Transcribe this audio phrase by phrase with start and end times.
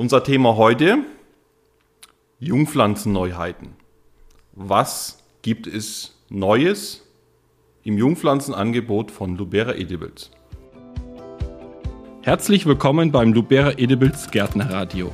[0.00, 1.04] Unser Thema heute,
[2.38, 3.74] Jungpflanzenneuheiten.
[4.52, 7.06] Was gibt es Neues
[7.82, 10.30] im Jungpflanzenangebot von Lubera Edibles?
[12.22, 15.12] Herzlich willkommen beim Lubera Edibles Gärtnerradio,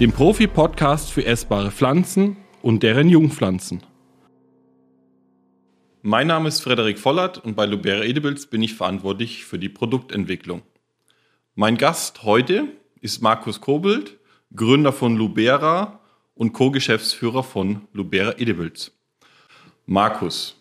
[0.00, 3.82] dem Profi-Podcast für essbare Pflanzen und deren Jungpflanzen.
[6.00, 10.62] Mein Name ist Frederik Vollert und bei Lubera Edibles bin ich verantwortlich für die Produktentwicklung.
[11.54, 12.68] Mein Gast heute
[13.02, 14.16] ist Markus Kobelt,
[14.54, 16.00] Gründer von Lubera
[16.34, 18.92] und Co-Geschäftsführer von Lubera Edibles.
[19.86, 20.56] Markus,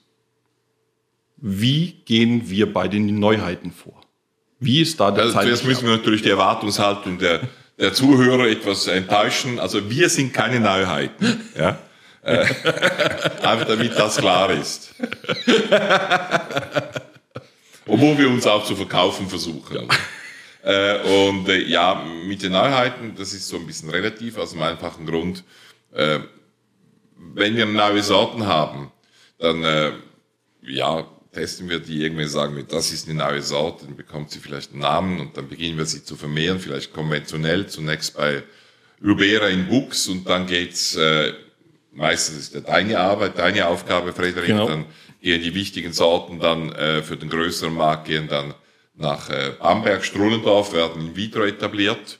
[1.37, 4.01] wie gehen wir bei den Neuheiten vor?
[4.59, 7.41] Wie ist da der also Zuerst müssen wir natürlich die Erwartungshaltung der,
[7.79, 9.59] der Zuhörer etwas enttäuschen.
[9.59, 11.41] Also wir sind keine Neuheiten.
[11.57, 11.79] Ja?
[12.21, 12.45] Äh,
[13.41, 14.93] einfach damit das klar ist.
[17.87, 19.87] Obwohl wir uns auch zu verkaufen versuchen.
[20.63, 24.61] Äh, und äh, ja, mit den Neuheiten, das ist so ein bisschen relativ, aus dem
[24.61, 25.43] einfachen Grund,
[25.93, 26.19] äh,
[27.33, 28.91] wenn wir neue Sorten haben,
[29.39, 29.91] dann äh,
[30.61, 34.39] ja, testen wir die irgendwie, sagen wir, das ist eine neue Sorte, dann bekommt sie
[34.39, 38.43] vielleicht einen Namen und dann beginnen wir sie zu vermehren, vielleicht konventionell, zunächst bei
[39.03, 41.33] Rubera in Bux und dann geht's äh,
[41.91, 44.67] meistens ist ja deine Arbeit, deine Aufgabe, Frederik, genau.
[44.67, 44.85] dann
[45.21, 48.53] gehen die wichtigen Sorten dann äh, für den größeren Markt gehen dann
[48.95, 52.19] nach äh, Bamberg, Strullendorf, werden in vitro etabliert.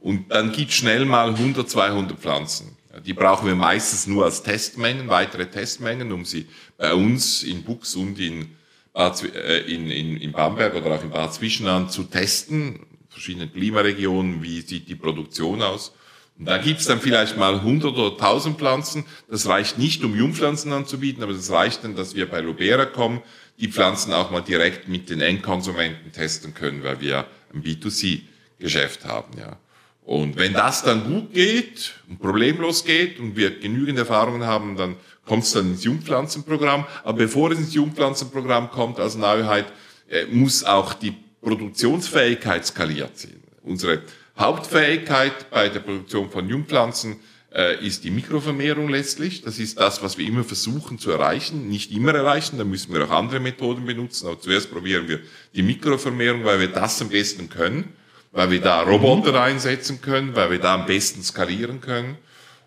[0.00, 2.76] Und dann gibt schnell mal 100, 200 Pflanzen.
[3.04, 6.46] Die brauchen wir meistens nur als Testmengen, weitere Testmengen, um sie
[6.76, 8.56] bei uns in Bux und in,
[8.92, 12.80] Bad, äh, in, in, in Bamberg oder auch in Bad Zwischenland zu testen.
[13.08, 15.92] Verschiedene Klimaregionen, wie sieht die Produktion aus.
[16.38, 19.04] Und da gibt's dann vielleicht mal 100 oder 1000 Pflanzen.
[19.28, 23.22] Das reicht nicht, um Jungpflanzen anzubieten, aber das reicht dann, dass wir bei Lubera kommen,
[23.60, 29.38] die Pflanzen auch mal direkt mit den Endkonsumenten testen können, weil wir ein B2C-Geschäft haben,
[29.38, 29.58] ja.
[30.08, 34.96] Und wenn das dann gut geht und problemlos geht und wir genügend Erfahrungen haben, dann
[35.26, 36.86] kommt es dann ins Jungpflanzenprogramm.
[37.04, 39.66] Aber bevor es ins Jungpflanzenprogramm kommt als Neuheit,
[40.08, 43.42] äh, muss auch die Produktionsfähigkeit skaliert sein.
[43.62, 44.00] Unsere
[44.38, 47.16] Hauptfähigkeit bei der Produktion von Jungpflanzen
[47.80, 49.42] ist die Mikrovermehrung letztlich.
[49.42, 51.68] Das ist das, was wir immer versuchen zu erreichen.
[51.68, 54.26] Nicht immer erreichen, da müssen wir auch andere Methoden benutzen.
[54.26, 55.20] Aber zuerst probieren wir
[55.54, 57.94] die Mikrovermehrung, weil wir das am besten können,
[58.32, 62.18] weil wir da Roboter einsetzen können, weil wir da am besten skalieren können.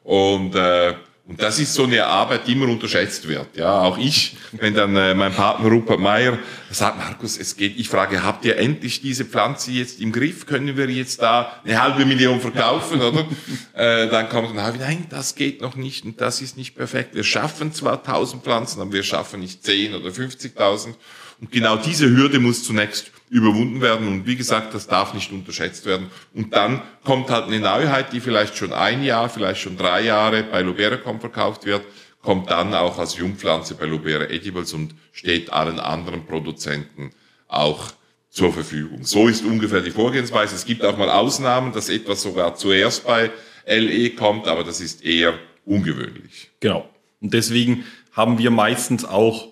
[0.04, 0.96] Und äh,
[1.28, 3.56] und das ist so eine Arbeit, die immer unterschätzt wird.
[3.56, 6.40] Ja, auch ich, wenn dann äh, mein Partner Rupert Meyer
[6.72, 10.48] sagt, Markus, es geht, ich frage, habt ihr endlich diese Pflanze jetzt im Griff?
[10.48, 13.26] Können wir jetzt da eine halbe Million verkaufen, oder?
[13.74, 17.14] äh, dann kommt dann, nein, das geht noch nicht und das ist nicht perfekt.
[17.14, 20.96] Wir schaffen zwar 1000 Pflanzen, aber wir schaffen nicht 10 oder 50.000.
[21.40, 24.08] Und genau diese Hürde muss zunächst überwunden werden.
[24.08, 26.12] Und wie gesagt, das darf nicht unterschätzt werden.
[26.34, 30.44] Und dann kommt halt eine Neuheit, die vielleicht schon ein Jahr, vielleicht schon drei Jahre
[30.44, 31.82] bei Luberacom verkauft wird,
[32.22, 37.12] kommt dann auch als Jungpflanze bei Lubera Edibles und steht allen anderen Produzenten
[37.48, 37.94] auch
[38.30, 39.06] zur Verfügung.
[39.06, 40.54] So ist ungefähr die Vorgehensweise.
[40.54, 43.32] Es gibt auch mal Ausnahmen, dass etwas sogar zuerst bei
[43.66, 45.34] LE kommt, aber das ist eher
[45.66, 46.52] ungewöhnlich.
[46.60, 46.90] Genau.
[47.22, 49.48] Und deswegen haben wir meistens auch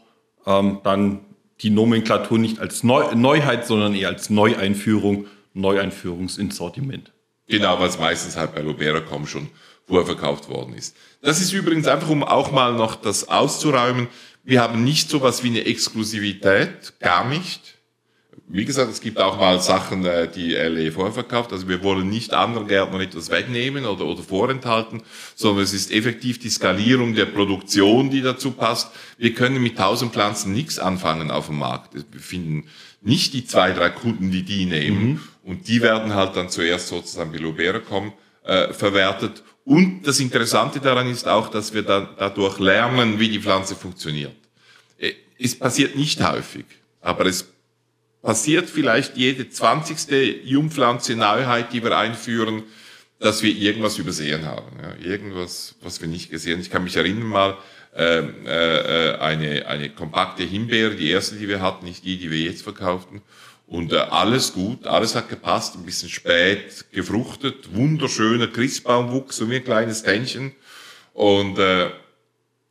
[0.46, 1.22] ähm, dann
[1.62, 7.12] die Nomenklatur nicht als Neu Neuheit, sondern eher als Neueinführung, Neueinführungs ins Sortiment.
[7.48, 9.50] Genau, was meistens halt bei Lubera.com schon
[9.88, 10.96] vorverkauft worden ist.
[11.22, 14.08] Das ist übrigens einfach, um auch mal noch das auszuräumen.
[14.44, 17.79] Wir haben nicht so was wie eine Exklusivität, gar nicht.
[18.52, 21.54] Wie gesagt, es gibt auch mal Sachen, äh, die LE vorverkauft.
[21.54, 25.04] Also wir wollen nicht anderen Gärtnern etwas wegnehmen oder, oder vorenthalten,
[25.36, 28.92] sondern es ist effektiv die Skalierung der Produktion, die dazu passt.
[29.20, 31.94] Wir können mit tausend Pflanzen nichts anfangen auf dem Markt.
[31.94, 32.68] Wir finden
[33.02, 35.08] nicht die zwei, drei Kunden, die die nehmen.
[35.10, 35.22] Mhm.
[35.44, 39.44] Und die werden halt dann zuerst sozusagen bei Luberacom äh, verwertet.
[39.64, 44.36] Und das Interessante daran ist auch, dass wir dann dadurch lernen, wie die Pflanze funktioniert.
[44.98, 46.66] Äh, es passiert nicht häufig,
[47.00, 47.48] aber es
[48.22, 52.64] passiert vielleicht jede zwanzigste Jungpflanze Neuheit, die wir einführen,
[53.20, 54.78] dass wir irgendwas übersehen haben.
[54.82, 56.60] Ja, irgendwas, was wir nicht gesehen.
[56.62, 57.58] Ich kann mich erinnern mal,
[57.96, 62.40] äh, äh, eine, eine kompakte Himbeere, die erste, die wir hatten, nicht die, die wir
[62.40, 63.22] jetzt verkauften.
[63.68, 69.58] Und äh, alles gut, alles hat gepasst, ein bisschen spät gefruchtet, wunderschöner Christbaumwuchs, so wie
[69.58, 70.54] ein kleines Tännchen.
[71.14, 71.90] Und äh,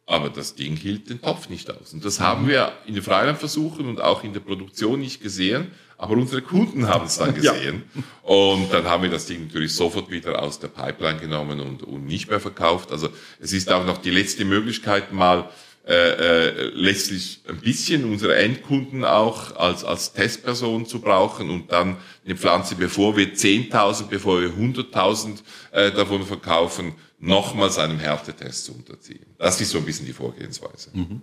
[0.09, 1.93] aber das Ding hielt den Topf nicht aus.
[1.93, 5.71] Und das haben wir in den Freilandversuchen und auch in der Produktion nicht gesehen.
[5.99, 7.83] Aber unsere Kunden haben es dann gesehen.
[7.95, 8.03] Ja.
[8.23, 12.07] Und dann haben wir das Ding natürlich sofort wieder aus der Pipeline genommen und, und
[12.07, 12.91] nicht mehr verkauft.
[12.91, 15.51] Also es ist auch noch die letzte Möglichkeit, mal
[15.87, 21.97] äh, äh, letztlich ein bisschen unsere Endkunden auch als, als Testperson zu brauchen und dann
[22.25, 25.39] eine Pflanze, bevor wir 10.000, bevor wir 100.000
[25.73, 29.27] äh, davon verkaufen, nochmals einem Härtetest zu unterziehen.
[29.39, 30.91] Das ist so ein bisschen die Vorgehensweise.
[30.93, 31.23] Mhm.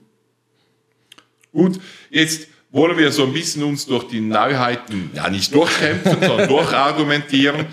[1.52, 6.48] Gut, jetzt wollen wir so ein bisschen uns durch die Neuheiten, ja nicht durchkämpfen, sondern
[6.50, 7.68] durchargumentieren.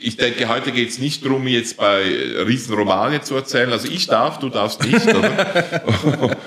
[0.00, 2.02] Ich denke, heute geht es nicht darum, jetzt bei
[2.46, 3.72] Riesenromane zu erzählen.
[3.72, 5.82] Also ich darf, du darfst nicht, oder?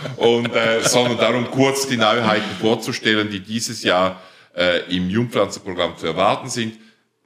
[0.18, 4.22] Und, äh, sondern darum, kurz die Neuheiten vorzustellen, die dieses Jahr
[4.56, 6.78] äh, im Jungpflanzenprogramm zu erwarten sind.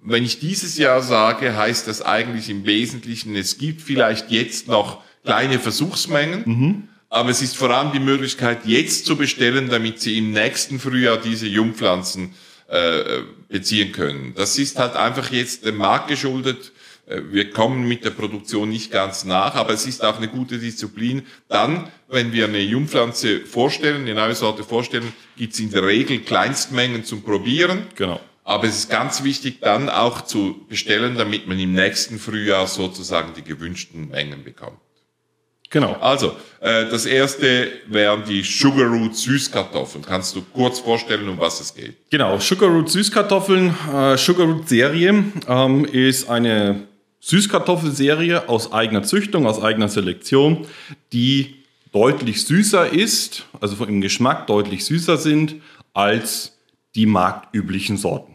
[0.01, 5.01] Wenn ich dieses Jahr sage, heißt das eigentlich im Wesentlichen, es gibt vielleicht jetzt noch
[5.24, 6.44] kleine Versuchsmengen.
[6.46, 10.80] Mhm aber es ist vor allem die Möglichkeit, jetzt zu bestellen, damit Sie im nächsten
[10.80, 12.36] Frühjahr diese Jungpflanzen
[12.68, 14.34] äh, beziehen können.
[14.36, 16.72] Das ist halt einfach jetzt dem Markt geschuldet.
[17.07, 20.60] Äh, wir kommen mit der Produktion nicht ganz nach, aber es ist auch eine gute
[20.60, 21.24] Disziplin.
[21.48, 26.19] Dann, wenn wir eine Jungpflanze vorstellen, eine neue Sorte vorstellen, gibt es in der Regel
[26.19, 27.88] Kleinstmengen zum Probieren.
[27.95, 28.19] Genau.
[28.50, 33.36] Aber es ist ganz wichtig, dann auch zu bestellen, damit man im nächsten Frühjahr sozusagen
[33.36, 34.80] die gewünschten Mengen bekommt.
[35.69, 35.94] Genau.
[36.01, 40.04] Also, äh, das erste wären die Sugarroot Süßkartoffeln.
[40.04, 42.10] Kannst du kurz vorstellen, um was es geht?
[42.10, 43.75] Genau, Sugarroot Süßkartoffeln.
[43.94, 46.88] Äh, Sugarroot Serie ähm, ist eine
[47.19, 50.66] Süßkartoffelserie aus eigener Züchtung, aus eigener Selektion,
[51.13, 51.57] die
[51.92, 55.57] deutlich süßer ist, also im Geschmack deutlich süßer sind
[55.94, 56.57] als
[56.95, 58.29] die marktüblichen Sorten.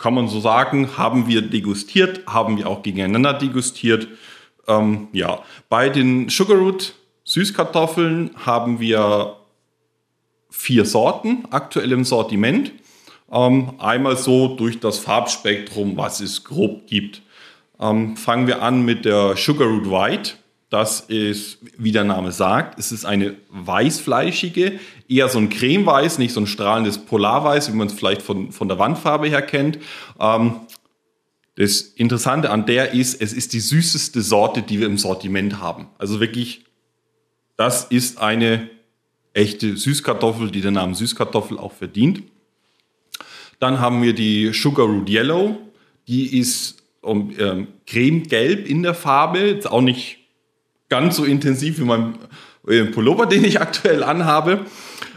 [0.00, 4.08] Kann man so sagen, haben wir degustiert, haben wir auch gegeneinander degustiert
[4.70, 6.94] ähm, ja, bei den Sugarroot
[7.24, 9.36] Süßkartoffeln haben wir
[10.50, 12.72] vier Sorten aktuell im Sortiment.
[13.30, 17.22] Ähm, einmal so durch das Farbspektrum, was es grob gibt.
[17.78, 20.32] Ähm, fangen wir an mit der Sugarroot White.
[20.70, 24.78] Das ist, wie der Name sagt, es ist eine weißfleischige,
[25.10, 28.68] eher so ein Cremeweiß, nicht so ein strahlendes Polarweiß, wie man es vielleicht von, von
[28.68, 29.78] der Wandfarbe her kennt.
[30.18, 30.60] Ähm,
[31.56, 35.88] das Interessante an der ist, es ist die süßeste Sorte, die wir im Sortiment haben.
[35.98, 36.64] Also wirklich,
[37.56, 38.70] das ist eine
[39.34, 42.22] echte Süßkartoffel, die den Namen Süßkartoffel auch verdient.
[43.58, 45.58] Dann haben wir die Sugar Root Yellow.
[46.06, 49.40] Die ist um, ähm, cremegelb in der Farbe.
[49.40, 50.18] Jetzt auch nicht
[50.88, 52.14] ganz so intensiv wie mein
[52.66, 54.64] äh, Pullover, den ich aktuell anhabe.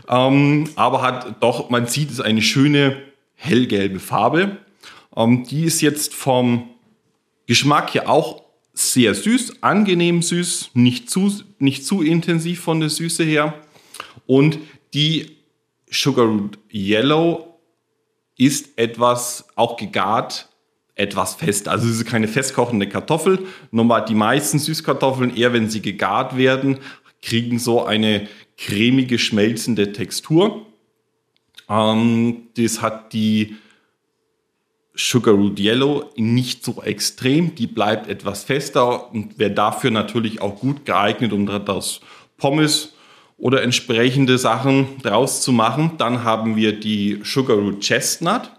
[0.10, 3.02] Ähm, aber hat doch, man sieht, es ist eine schöne
[3.36, 4.58] hellgelbe Farbe.
[5.16, 6.70] Ähm, die ist jetzt vom
[7.46, 13.24] Geschmack her auch sehr süß, angenehm süß, nicht zu, nicht zu intensiv von der Süße
[13.24, 13.54] her.
[14.26, 14.60] Und
[14.94, 15.38] die
[15.90, 17.60] Sugarroot Yellow
[18.38, 20.50] ist etwas auch gegart,
[20.96, 21.68] etwas fest.
[21.68, 23.46] Also es ist keine festkochende Kartoffel.
[23.72, 26.80] Normal die meisten Süßkartoffeln, eher wenn sie gegart werden,
[27.22, 28.28] kriegen so eine
[28.58, 30.66] cremige, schmelzende Textur.
[31.70, 33.56] Ähm, das hat die
[34.96, 40.86] Sugarroot Yellow nicht so extrem, die bleibt etwas fester und wäre dafür natürlich auch gut
[40.86, 42.02] geeignet, um daraus
[42.38, 42.94] Pommes
[43.38, 45.94] oder entsprechende Sachen draus zu machen.
[45.98, 48.52] Dann haben wir die Sugarroot Chestnut,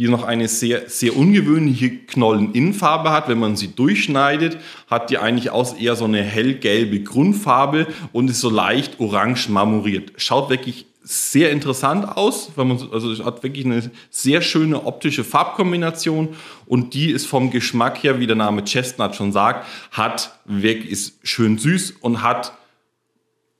[0.00, 3.28] die noch eine sehr, sehr ungewöhnliche Knolleninnenfarbe hat.
[3.28, 4.56] Wenn man sie durchschneidet,
[4.88, 10.12] hat die eigentlich aus eher so eine hellgelbe Grundfarbe und ist so leicht orange marmoriert.
[10.16, 15.22] Schaut wirklich sehr interessant aus, weil man, also es hat wirklich eine sehr schöne optische
[15.22, 16.30] Farbkombination
[16.64, 21.18] und die ist vom Geschmack her, wie der Name Chestnut schon sagt, hat wirklich, ist
[21.24, 22.54] schön süß und hat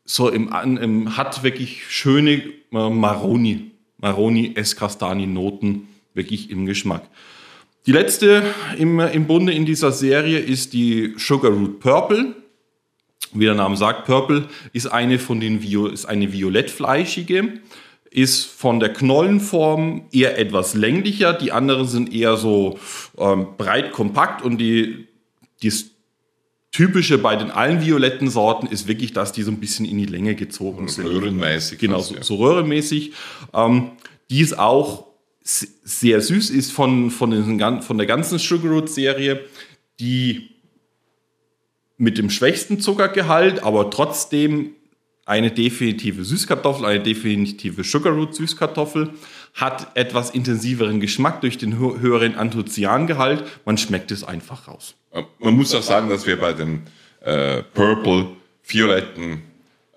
[0.07, 2.31] so im, im hat wirklich schöne
[2.73, 5.87] äh, Maroni, Maroni Escastani Noten
[6.21, 7.03] wirklich im Geschmack.
[7.87, 8.43] Die letzte
[8.79, 12.37] im, im Bunde in dieser Serie ist die Sugar Root Purple
[13.33, 17.61] wie der Name sagt, Purple ist eine von den Vio ist eine violettfleischige,
[18.11, 21.33] ist von der Knollenform eher etwas länglicher.
[21.33, 22.79] Die anderen sind eher so
[23.19, 25.07] ähm, breit kompakt und die,
[25.63, 25.87] das
[26.73, 30.07] Typische bei den allen violetten Sorten ist wirklich, dass die so ein bisschen in die
[30.07, 31.07] Länge gezogen sind.
[31.07, 31.79] Röhrenmäßig.
[31.79, 33.13] Genau, so, so röhrenmäßig.
[33.53, 33.93] Ähm,
[34.31, 35.07] die ist auch
[35.85, 39.41] sehr süß, ist von, von, den, von der ganzen Sugar Root Serie
[40.01, 40.51] die
[41.99, 44.75] mit dem schwächsten Zuckergehalt, aber trotzdem
[45.27, 49.11] eine definitive Süßkartoffel, eine definitive Sugarroot Süßkartoffel,
[49.55, 53.45] hat etwas intensiveren Geschmack durch den höheren Anthocyan-Gehalt.
[53.65, 54.95] Man schmeckt es einfach raus.
[55.39, 56.83] Man muss auch sagen, dass wir bei den
[57.21, 58.29] äh, Purple,
[58.65, 59.43] violetten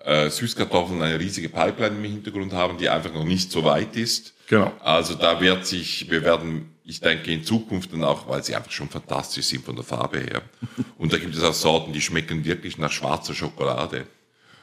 [0.04, 4.34] äh, Süßkartoffeln eine riesige Pipeline im Hintergrund haben, die einfach noch nicht so weit ist.
[4.48, 4.72] Genau.
[4.80, 8.70] Also da wird sich, wir werden ich denke in Zukunft dann auch, weil sie einfach
[8.70, 10.42] schon fantastisch sind von der Farbe her.
[10.98, 14.06] Und da gibt es auch Sorten, die schmecken wirklich nach schwarzer Schokolade.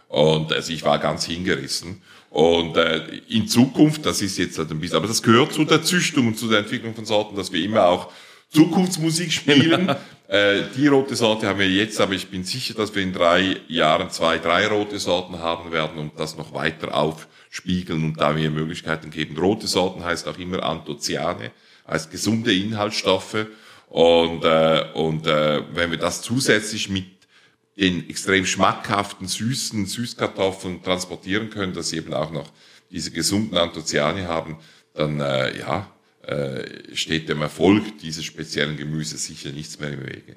[0.07, 2.01] Und also ich war ganz hingerissen.
[2.29, 5.83] Und äh, in Zukunft, das ist jetzt halt ein bisschen, aber das gehört zu der
[5.83, 8.11] Züchtung und zu der Entwicklung von Sorten, dass wir immer auch
[8.49, 9.95] Zukunftsmusik spielen.
[10.31, 13.57] äh, die rote Sorte haben wir jetzt, aber ich bin sicher, dass wir in drei
[13.67, 18.49] Jahren zwei, drei rote Sorten haben werden und das noch weiter aufspiegeln und da wir
[18.49, 19.37] Möglichkeiten geben.
[19.37, 21.51] Rote Sorten heißt auch immer Anthocyane,
[21.85, 23.47] heißt gesunde Inhaltsstoffe.
[23.89, 27.07] Und, äh, und äh, wenn wir das zusätzlich mit
[27.77, 32.49] den extrem schmackhaften, süßen Süßkartoffeln transportieren können, dass sie eben auch noch
[32.89, 34.59] diese gesunden Anthocyane haben,
[34.93, 35.91] dann äh, ja,
[36.23, 40.35] äh, steht dem Erfolg dieses speziellen Gemüses sicher nichts mehr im Wege.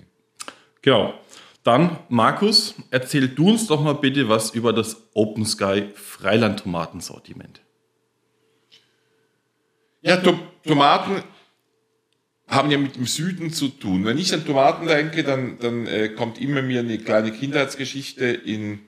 [0.82, 1.14] Genau.
[1.62, 7.62] Dann, Markus, erzähl du uns doch mal bitte was über das Open Sky Freiland-Tomatensortiment.
[10.02, 11.22] Ja, to Tomaten
[12.46, 14.04] haben ja mit dem Süden zu tun.
[14.04, 18.80] Wenn ich an Tomaten denke, dann, dann äh, kommt immer mir eine kleine Kindheitsgeschichte in,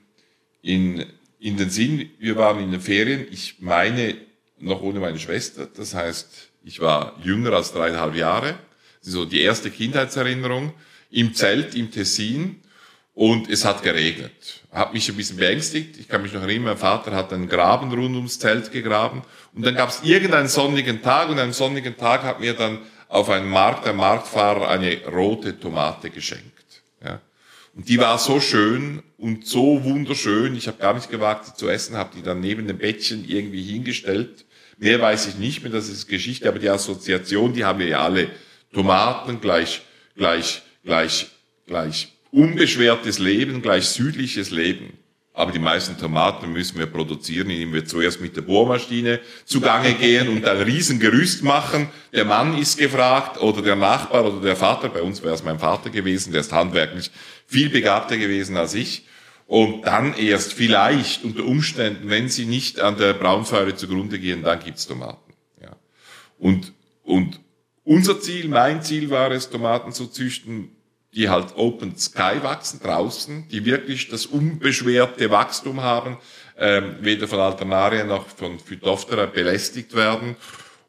[0.61, 1.05] in,
[1.39, 2.11] in den Sinn.
[2.19, 4.15] Wir waren in den Ferien, ich meine
[4.59, 8.55] noch ohne meine Schwester, das heißt, ich war jünger als dreieinhalb Jahre,
[8.99, 10.73] so die erste Kindheitserinnerung,
[11.09, 12.57] im Zelt im Tessin
[13.13, 14.63] und es hat geregnet.
[14.71, 15.97] Hat mich ein bisschen beängstigt.
[15.97, 19.21] Ich kann mich noch erinnern, mein Vater hat einen Graben rund ums Zelt gegraben
[19.53, 23.29] und dann gab es irgendeinen sonnigen Tag und einen sonnigen Tag hat mir dann auf
[23.29, 26.83] einem Markt ein Marktfahrer eine rote Tomate geschenkt.
[27.01, 27.21] Ja.
[27.73, 30.57] Und die war so schön und so wunderschön.
[30.57, 33.63] Ich habe gar nicht gewagt, sie zu essen, habe die dann neben dem Bettchen irgendwie
[33.63, 34.43] hingestellt.
[34.77, 38.03] Mehr weiß ich nicht mehr, das ist Geschichte, aber die Assoziation, die haben wir ja
[38.03, 38.29] alle.
[38.73, 39.81] Tomaten gleich,
[40.15, 41.27] gleich, gleich,
[41.65, 44.97] gleich unbeschwertes Leben, gleich südliches Leben.
[45.33, 50.29] Aber die meisten Tomaten müssen wir produzieren, indem wir zuerst mit der Bohrmaschine zugange gehen
[50.29, 51.89] und ein Riesengerüst machen.
[52.11, 54.89] Der Mann ist gefragt oder der Nachbar oder der Vater.
[54.89, 57.11] Bei uns wäre es mein Vater gewesen, der ist handwerklich
[57.45, 59.03] viel begabter gewesen als ich.
[59.47, 64.59] Und dann erst vielleicht unter Umständen, wenn sie nicht an der Braunfäure zugrunde gehen, dann
[64.59, 65.33] gibt's Tomaten.
[65.61, 65.75] Ja.
[66.37, 66.73] Und,
[67.03, 67.39] und
[67.85, 70.75] unser Ziel, mein Ziel war es, Tomaten zu züchten,
[71.13, 76.17] die halt Open Sky wachsen draußen, die wirklich das unbeschwerte Wachstum haben,
[76.57, 80.35] ähm, weder von Alternaria noch von Phytophthora belästigt werden.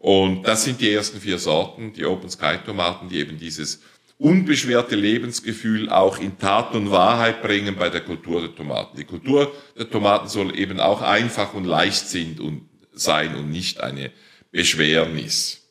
[0.00, 3.80] Und das sind die ersten vier Sorten, die Open Sky Tomaten, die eben dieses
[4.18, 8.96] unbeschwerte Lebensgefühl auch in Tat und Wahrheit bringen bei der Kultur der Tomaten.
[8.96, 13.80] Die Kultur der Tomaten soll eben auch einfach und leicht sind und sein und nicht
[13.80, 14.10] eine
[14.50, 15.62] Beschwernis.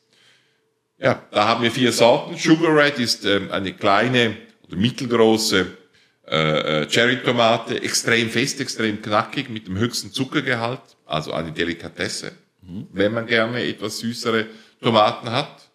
[0.98, 2.36] Ja, da haben wir vier Sorten.
[2.36, 4.36] Sugar Red ist ähm, eine kleine
[4.66, 5.66] oder mittelgroße
[6.26, 12.86] äh, äh, Cherry-Tomate, extrem fest, extrem knackig, mit dem höchsten Zuckergehalt, also eine Delikatesse, mhm.
[12.92, 14.46] wenn man gerne etwas süßere
[14.82, 15.67] Tomaten hat.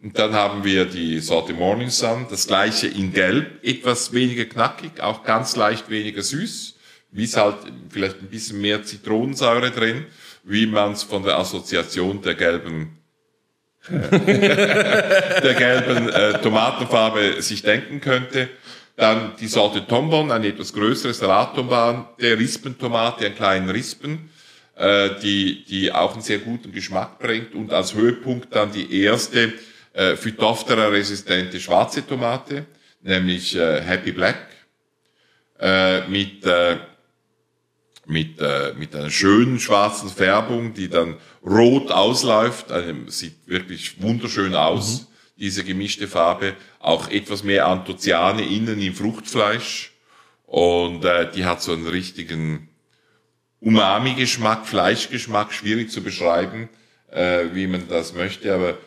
[0.00, 5.00] Und dann haben wir die Sorte Morning Sun, das gleiche in Gelb, etwas weniger knackig,
[5.00, 6.76] auch ganz leicht weniger süß,
[7.10, 7.56] wie es halt
[7.90, 10.06] vielleicht ein bisschen mehr Zitronensäure drin,
[10.44, 12.94] wie man es von der Assoziation der gelben
[13.90, 18.50] der gelben äh, Tomatenfarbe sich denken könnte.
[18.96, 24.30] Dann die Sorte Tombon, ein etwas größeres Salattomban, der Rispentomate, einen kleinen Rispen,
[24.76, 27.54] äh, die, die auch einen sehr guten Geschmack bringt.
[27.54, 29.54] Und als Höhepunkt dann die erste
[29.98, 32.66] äh, Phytophthora-resistente schwarze Tomate,
[33.02, 34.46] nämlich äh, Happy Black,
[35.58, 36.76] äh, mit äh,
[38.06, 42.72] mit, äh, mit einer schönen schwarzen Färbung, die dann rot ausläuft.
[42.72, 45.06] Also, sieht wirklich wunderschön aus, mhm.
[45.36, 46.54] diese gemischte Farbe.
[46.78, 49.92] Auch etwas mehr Anthocyane innen im Fruchtfleisch.
[50.46, 52.70] Und äh, die hat so einen richtigen
[53.60, 56.70] Umami-Geschmack, Fleischgeschmack, schwierig zu beschreiben,
[57.10, 58.54] äh, wie man das möchte.
[58.54, 58.78] Aber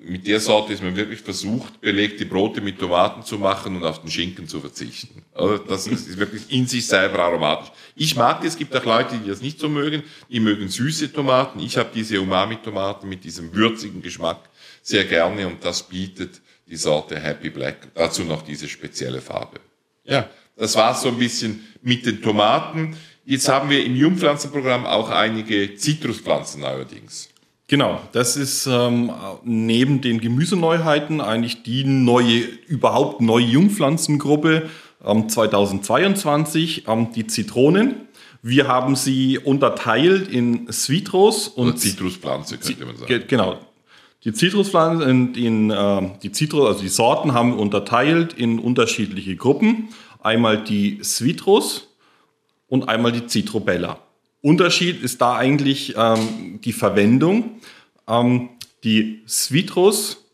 [0.00, 4.02] mit der Sorte ist man wirklich versucht, belegte Brote mit Tomaten zu machen und auf
[4.02, 5.22] den Schinken zu verzichten.
[5.32, 7.72] Also das ist wirklich in sich selber aromatisch.
[7.96, 11.14] Ich mag das, es gibt auch Leute, die das nicht so mögen, die mögen süße
[11.14, 11.60] Tomaten.
[11.60, 14.50] Ich habe diese Umami-Tomaten mit diesem würzigen Geschmack
[14.82, 17.88] sehr gerne und das bietet die Sorte Happy Black.
[17.94, 19.60] Dazu noch diese spezielle Farbe.
[20.04, 22.96] Ja, das war so ein bisschen mit den Tomaten.
[23.24, 27.30] Jetzt haben wir im Jungpflanzenprogramm auch einige Zitruspflanzen neuerdings.
[27.68, 29.12] Genau, das ist ähm,
[29.44, 34.70] neben den Gemüseneuheiten eigentlich die neue, überhaupt neue Jungpflanzengruppe
[35.04, 38.08] ähm, 2022, ähm, die Zitronen.
[38.40, 43.24] Wir haben sie unterteilt in Citrus und Oder Zitruspflanze, könnte man sagen.
[43.28, 43.58] Genau.
[44.24, 49.36] Die Zitruspflanzen, in, in, äh, die Zitrus, also die Sorten haben wir unterteilt in unterschiedliche
[49.36, 49.90] Gruppen.
[50.22, 51.86] Einmal die Citrus
[52.66, 53.98] und einmal die Citrobella.
[54.40, 57.60] Unterschied ist da eigentlich ähm, die Verwendung.
[58.06, 58.50] Ähm,
[58.84, 60.24] die Sweetrus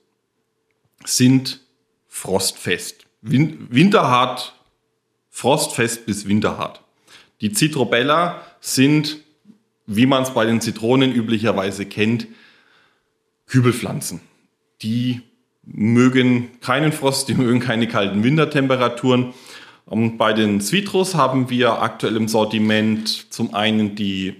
[1.04, 1.60] sind
[2.08, 3.06] frostfest.
[3.22, 4.54] Win winterhart,
[5.30, 6.82] frostfest bis winterhart.
[7.40, 9.18] Die Citrobella sind,
[9.86, 12.26] wie man es bei den Zitronen üblicherweise kennt,
[13.46, 14.20] Kübelpflanzen.
[14.82, 15.22] Die
[15.62, 19.34] mögen keinen Frost, die mögen keine kalten Wintertemperaturen.
[19.86, 24.34] Und bei den Citrus haben wir aktuell im Sortiment zum einen die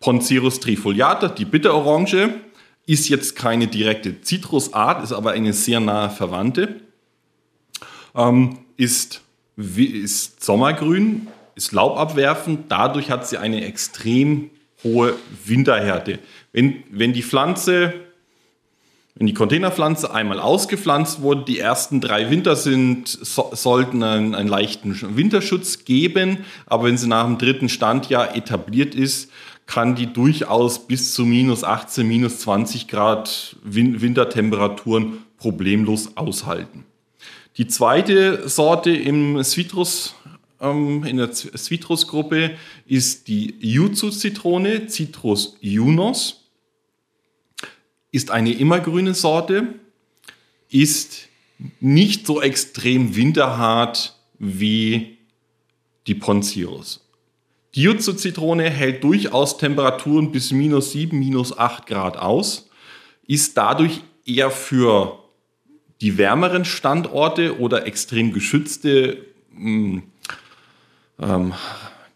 [0.00, 2.34] Poncirus trifoliata, die Bitterorange,
[2.86, 6.80] ist jetzt keine direkte Zitrusart, ist aber eine sehr nahe Verwandte.
[8.14, 9.22] Ähm, ist,
[9.56, 11.26] ist sommergrün,
[11.56, 14.50] ist laubabwerfend, dadurch hat sie eine extrem
[14.84, 16.20] hohe Winterhärte.
[16.52, 18.05] Wenn, wenn die Pflanze
[19.16, 24.48] wenn die Containerpflanze einmal ausgepflanzt wurde, die ersten drei Winter sind, so, sollten einen, einen,
[24.48, 29.30] leichten Winterschutz geben, aber wenn sie nach dem dritten Standjahr etabliert ist,
[29.64, 36.84] kann die durchaus bis zu minus 18, minus 20 Grad Win Wintertemperaturen problemlos aushalten.
[37.56, 40.14] Die zweite Sorte im Citrus,
[40.60, 42.52] ähm, in der Citrus-Gruppe
[42.86, 46.45] ist die Yuzu-Zitrone, Citrus Junos
[48.16, 49.74] ist eine immergrüne Sorte,
[50.70, 51.28] ist
[51.80, 55.18] nicht so extrem winterhart wie
[56.06, 57.06] die Poncirus.
[57.74, 62.70] Die Jutsu-Zitrone hält durchaus Temperaturen bis minus 7, minus 8 Grad aus,
[63.26, 65.18] ist dadurch eher für
[66.00, 70.04] die wärmeren Standorte oder extrem geschützte, hm,
[71.20, 71.52] ähm,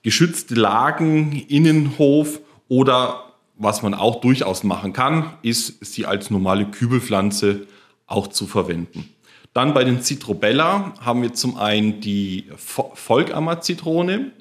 [0.02, 3.29] geschützte Lagen, Innenhof oder
[3.60, 7.66] was man auch durchaus machen kann, ist, sie als normale Kübelpflanze
[8.06, 9.10] auch zu verwenden.
[9.52, 14.32] Dann bei den Citrobella haben wir zum einen die Volkammer-Zitrone,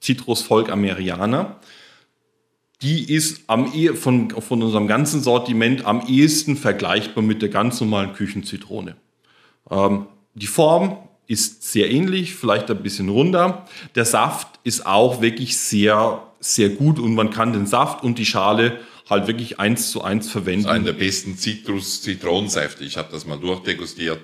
[0.00, 1.56] Citrus Volkameriana.
[2.82, 7.80] Die ist am eh, von, von unserem ganzen Sortiment am ehesten vergleichbar mit der ganz
[7.80, 8.96] normalen Küchenzitrone.
[9.70, 13.66] Ähm, die Form ist sehr ähnlich, vielleicht ein bisschen runder.
[13.94, 18.26] Der Saft ist auch wirklich sehr sehr gut und man kann den Saft und die
[18.26, 20.66] Schale halt wirklich eins zu eins verwenden.
[20.66, 22.84] Einer der besten Zitrus-Zitronensäfte.
[22.84, 24.20] Ich habe das mal durchdegustiert.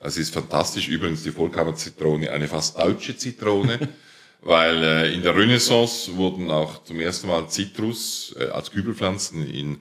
[0.00, 0.88] Es ist fantastisch.
[0.88, 3.88] Übrigens die Vollkammer-Zitrone, eine fast deutsche Zitrone,
[4.42, 9.78] weil äh, in der Renaissance wurden auch zum ersten Mal Zitrus äh, als Kübelpflanzen in,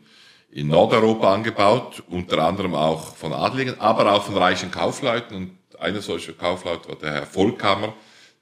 [0.50, 5.36] in Nordeuropa angebaut, unter anderem auch von Adligen, aber auch von reichen Kaufleuten.
[5.36, 7.94] Und einer solcher Kaufleut war der Herr Vollkammer,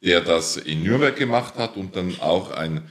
[0.03, 2.89] der das in Nürnberg gemacht hat und dann auch ein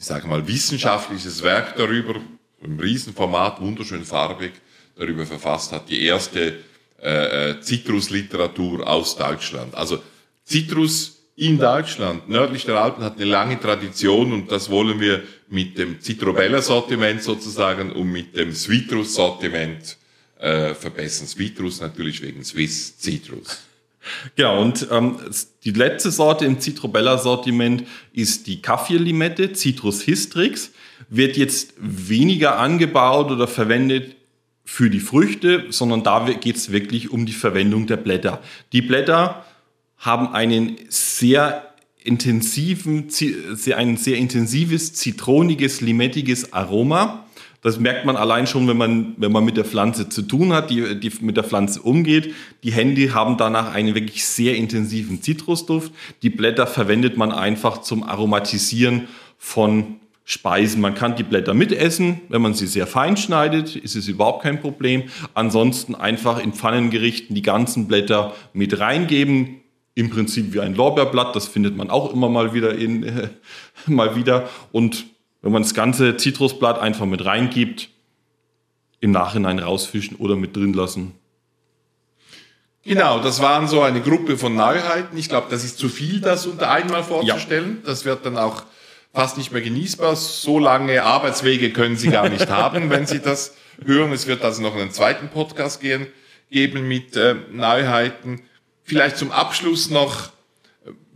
[0.00, 2.14] ich sage mal, wissenschaftliches Werk darüber,
[2.62, 4.52] im Riesenformat, wunderschön farbig,
[4.96, 6.56] darüber verfasst hat, die erste
[7.02, 9.74] äh, äh, Zitrusliteratur aus Deutschland.
[9.74, 10.02] Also
[10.44, 15.76] Zitrus in Deutschland, nördlich der Alpen, hat eine lange Tradition und das wollen wir mit
[15.76, 19.98] dem Citrobella-Sortiment sozusagen und mit dem Sweetrus-Sortiment
[20.38, 21.26] äh, verbessern.
[21.26, 23.64] Sweetrus natürlich wegen Swiss Citrus.
[24.36, 25.18] Genau, und ähm,
[25.64, 30.70] die letzte Sorte im Citrobella-Sortiment ist die Kaffeelimette, Citrus hystrix.
[31.08, 34.16] Wird jetzt weniger angebaut oder verwendet
[34.64, 38.40] für die Früchte, sondern da geht es wirklich um die Verwendung der Blätter.
[38.72, 39.44] Die Blätter
[39.98, 43.08] haben einen sehr intensiven,
[43.74, 47.26] ein sehr intensives, zitroniges, limettiges Aroma
[47.62, 50.70] das merkt man allein schon, wenn man, wenn man mit der Pflanze zu tun hat,
[50.70, 52.34] die, die mit der Pflanze umgeht.
[52.64, 55.92] Die Hände haben danach einen wirklich sehr intensiven Zitrusduft.
[56.22, 60.80] Die Blätter verwendet man einfach zum Aromatisieren von Speisen.
[60.80, 64.60] Man kann die Blätter mitessen, wenn man sie sehr fein schneidet, ist es überhaupt kein
[64.60, 65.04] Problem.
[65.34, 69.60] Ansonsten einfach in Pfannengerichten die ganzen Blätter mit reingeben.
[69.96, 73.28] Im Prinzip wie ein Lorbeerblatt, das findet man auch immer mal wieder in, äh,
[73.86, 74.48] mal wieder.
[74.72, 75.04] Und
[75.42, 77.88] wenn man das ganze Zitrusblatt einfach mit reingibt,
[79.00, 81.14] im Nachhinein rausfischen oder mit drin lassen.
[82.82, 85.16] Genau, das waren so eine Gruppe von Neuheiten.
[85.16, 87.80] Ich glaube, das ist zu viel, das unter einmal vorzustellen.
[87.82, 87.88] Ja.
[87.90, 88.62] Das wird dann auch
[89.12, 90.16] fast nicht mehr genießbar.
[90.16, 94.12] So lange Arbeitswege können Sie gar nicht haben, wenn Sie das hören.
[94.12, 96.06] Es wird also noch einen zweiten Podcast gehen,
[96.50, 98.42] geben mit äh, Neuheiten.
[98.82, 100.30] Vielleicht zum Abschluss noch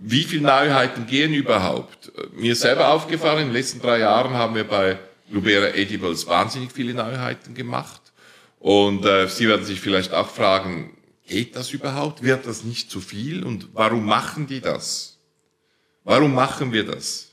[0.06, 2.12] wie viele Neuheiten gehen überhaupt?
[2.36, 4.98] Mir selber aufgefallen, in den letzten drei Jahren haben wir bei
[5.30, 8.02] Lubera Edibles wahnsinnig viele Neuheiten gemacht.
[8.58, 10.94] Und äh, Sie werden sich vielleicht auch fragen,
[11.26, 12.22] geht das überhaupt?
[12.22, 13.44] Wird das nicht zu viel?
[13.44, 15.18] Und warum machen die das?
[16.04, 17.30] Warum machen wir das?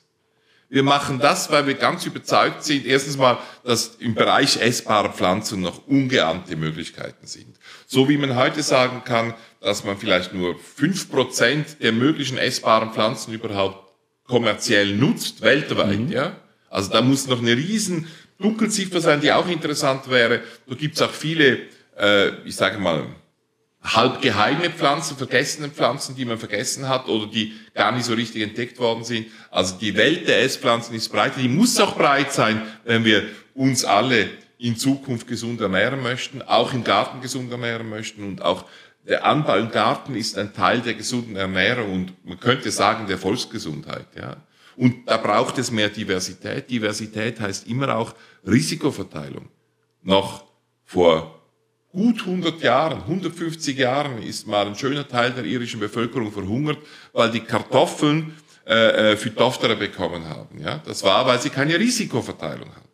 [0.69, 5.59] Wir machen das, weil wir ganz überzeugt sind, erstens mal, dass im Bereich essbarer Pflanzen
[5.59, 7.57] noch ungeahnte Möglichkeiten sind.
[7.85, 12.91] So wie man heute sagen kann, dass man vielleicht nur fünf Prozent der möglichen essbaren
[12.91, 13.93] Pflanzen überhaupt
[14.25, 16.11] kommerziell nutzt, weltweit, mhm.
[16.11, 16.35] ja.
[16.69, 18.07] Also da muss noch eine riesen
[18.39, 20.41] Dunkelziffer sein, die auch interessant wäre.
[20.67, 21.59] Da gibt's auch viele,
[21.97, 23.05] äh, ich sage mal,
[23.83, 28.41] halb geheime Pflanzen, vergessene Pflanzen, die man vergessen hat oder die gar nicht so richtig
[28.43, 29.27] entdeckt worden sind.
[29.49, 31.33] Also die Welt der Esspflanzen ist breit.
[31.37, 36.73] Die muss auch breit sein, wenn wir uns alle in Zukunft gesund ernähren möchten, auch
[36.73, 38.65] im Garten gesund ernähren möchten und auch
[39.07, 43.17] der Anbau im Garten ist ein Teil der gesunden Ernährung und man könnte sagen der
[43.17, 44.37] Volksgesundheit, ja.
[44.77, 46.69] Und da braucht es mehr Diversität.
[46.69, 48.15] Diversität heißt immer auch
[48.47, 49.49] Risikoverteilung.
[50.01, 50.45] Noch
[50.85, 51.41] vor
[51.91, 56.77] gut 100 Jahren, 150 Jahren ist mal ein schöner Teil der irischen Bevölkerung verhungert,
[57.11, 58.33] weil die Kartoffeln
[58.65, 60.61] äh, äh Phytophthora bekommen haben.
[60.61, 62.89] Ja, das war, weil sie keine Risikoverteilung hatten.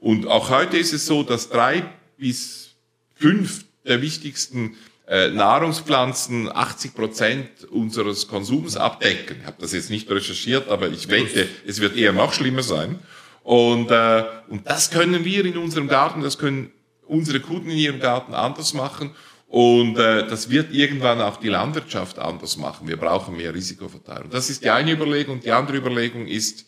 [0.00, 1.82] Und auch heute ist es so, dass drei
[2.18, 2.74] bis
[3.14, 4.76] fünf der wichtigsten
[5.08, 9.36] Nahrungspflanzen 80 Prozent unseres Konsums abdecken.
[9.40, 12.98] Ich habe das jetzt nicht recherchiert, aber ich wette, es wird eher noch schlimmer sein.
[13.44, 16.72] Und, äh, und das können wir in unserem Garten, das können
[17.06, 19.14] unsere Kunden in ihrem Garten anders machen.
[19.46, 22.88] Und äh, das wird irgendwann auch die Landwirtschaft anders machen.
[22.88, 24.30] Wir brauchen mehr Risikoverteilung.
[24.30, 25.38] Das ist die eine Überlegung.
[25.38, 26.66] Die andere Überlegung ist,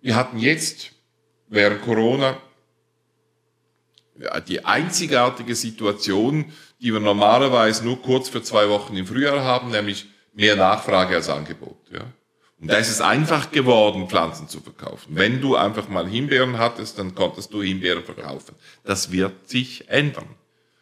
[0.00, 0.92] wir hatten jetzt
[1.48, 2.38] während Corona
[4.48, 10.06] die einzigartige Situation, die wir normalerweise nur kurz für zwei Wochen im Frühjahr haben, nämlich
[10.32, 11.78] mehr Nachfrage als Angebot.
[11.92, 12.00] Ja.
[12.60, 15.14] Und da ist es einfach geworden, Pflanzen zu verkaufen.
[15.14, 18.56] Wenn du einfach mal Himbeeren hattest, dann konntest du Himbeeren verkaufen.
[18.84, 20.26] Das wird sich ändern.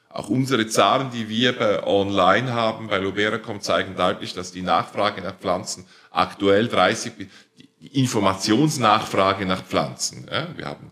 [0.09, 5.21] Auch unsere Zahlen, die wir bei online haben, bei Luberacom, zeigen deutlich, dass die Nachfrage
[5.21, 10.27] nach Pflanzen aktuell 30, die Informationsnachfrage nach Pflanzen.
[10.33, 10.91] Ja, wir haben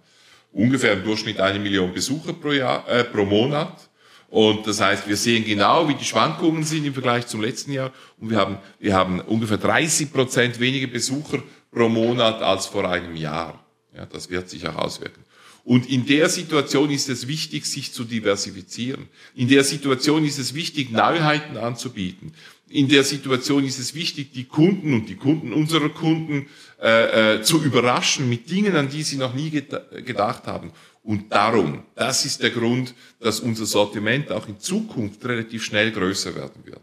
[0.52, 3.88] ungefähr im Durchschnitt eine Million Besucher pro, Jahr, äh, pro Monat.
[4.34, 7.92] Und das heißt, wir sehen genau, wie die Schwankungen sind im Vergleich zum letzten Jahr.
[8.18, 13.14] Und wir haben, wir haben ungefähr 30 Prozent weniger Besucher pro Monat als vor einem
[13.14, 13.64] Jahr.
[13.96, 15.22] Ja, das wird sich auch auswirken.
[15.62, 19.08] Und in der Situation ist es wichtig, sich zu diversifizieren.
[19.36, 22.34] In der Situation ist es wichtig, Neuheiten anzubieten.
[22.68, 26.48] In der Situation ist es wichtig, die Kunden und die Kunden unserer Kunden
[26.82, 30.72] äh, äh, zu überraschen mit Dingen, an die sie noch nie gedacht haben.
[31.04, 36.34] Und darum, das ist der Grund, dass unser Sortiment auch in Zukunft relativ schnell größer
[36.34, 36.80] werden wird.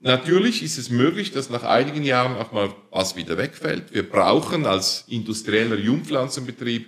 [0.00, 3.92] Natürlich ist es möglich, dass nach einigen Jahren auch mal was wieder wegfällt.
[3.92, 6.86] Wir brauchen als industrieller Jungpflanzenbetrieb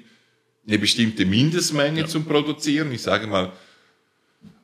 [0.67, 2.07] eine bestimmte Mindestmenge ja.
[2.07, 2.91] zum Produzieren.
[2.93, 3.53] Ich sage mal,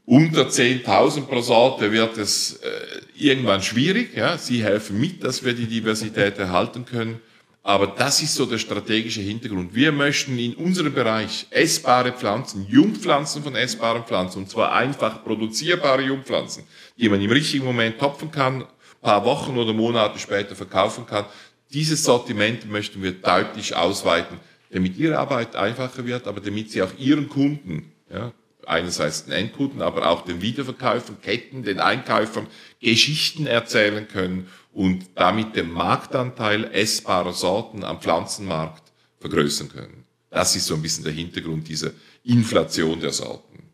[0.06, 2.68] unter 10.000 pro Sorte wird es äh,
[3.14, 4.16] irgendwann schwierig.
[4.16, 4.38] Ja.
[4.38, 7.20] Sie helfen mit, dass wir die Diversität erhalten können.
[7.62, 9.74] Aber das ist so der strategische Hintergrund.
[9.74, 16.02] Wir möchten in unserem Bereich essbare Pflanzen, Jungpflanzen von essbaren Pflanzen, und zwar einfach produzierbare
[16.02, 16.64] Jungpflanzen,
[16.96, 18.64] die man im richtigen Moment topfen kann,
[19.02, 21.26] paar Wochen oder Monate später verkaufen kann.
[21.72, 24.38] Dieses Sortiment möchten wir deutlich ausweiten,
[24.70, 28.32] damit ihre Arbeit einfacher wird, aber damit sie auch ihren Kunden, ja,
[28.66, 32.46] einerseits den Endkunden, aber auch den Wiederverkäufern, Ketten, den Einkäufern
[32.80, 40.04] Geschichten erzählen können und damit den Marktanteil essbarer Sorten am Pflanzenmarkt vergrößern können.
[40.30, 41.90] Das ist so ein bisschen der Hintergrund dieser
[42.22, 43.64] Inflation der Sorten.